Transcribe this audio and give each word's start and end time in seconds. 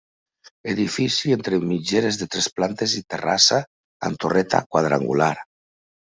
Edifici 0.71 1.33
entre 1.33 1.59
mitgeres 1.71 2.17
de 2.21 2.27
tres 2.35 2.47
plantes 2.59 2.95
i 2.99 3.03
terrassa 3.15 3.59
amb 4.09 4.17
torreta 4.25 4.63
quadrangular. 4.73 5.29